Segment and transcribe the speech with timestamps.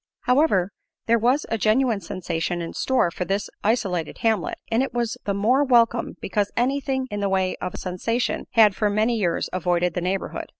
[0.21, 0.71] However,
[1.05, 5.33] there was a genuine sensation in store for this isolated hamlet, and it was the
[5.35, 9.93] more welcome because anything in the way of a sensation had for many years avoided
[9.93, 10.47] the neighborhood.